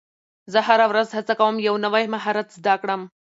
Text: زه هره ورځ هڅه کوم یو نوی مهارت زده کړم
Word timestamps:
زه 0.53 0.59
هره 0.67 0.85
ورځ 0.91 1.07
هڅه 1.17 1.33
کوم 1.39 1.55
یو 1.67 1.75
نوی 1.85 2.05
مهارت 2.13 2.47
زده 2.57 2.73
کړم 2.81 3.01